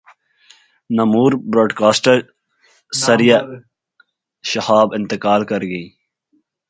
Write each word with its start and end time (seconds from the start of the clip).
نامور 0.89 1.31
براڈکاسٹر 1.51 2.17
ثریا 2.93 3.39
شہاب 4.43 4.87
انتقال 4.97 5.41
گرگئیں 5.49 5.89